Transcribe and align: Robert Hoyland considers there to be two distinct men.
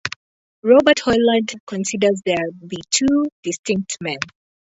Robert 0.63 0.99
Hoyland 1.01 1.53
considers 1.67 2.23
there 2.25 2.37
to 2.59 2.65
be 2.65 2.79
two 2.89 3.25
distinct 3.43 3.97
men. 4.01 4.17